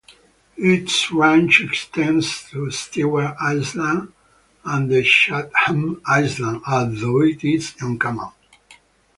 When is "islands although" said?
6.07-7.21